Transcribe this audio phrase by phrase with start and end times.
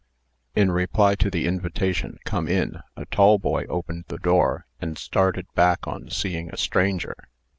[0.55, 5.45] In reply to the invitation, "Come in," a tall boy opened the door, and started
[5.53, 7.15] back on seeing a stranger.